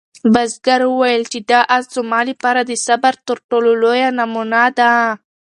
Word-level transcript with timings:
بزګر 0.33 0.81
وویل 0.87 1.23
چې 1.31 1.39
دا 1.49 1.59
آس 1.75 1.85
زما 1.95 2.21
لپاره 2.29 2.61
د 2.63 2.71
صبر 2.85 3.13
تر 3.27 3.37
ټولو 3.49 3.69
لویه 3.81 4.09
نمونه 4.19 4.61
ده. 4.77 4.91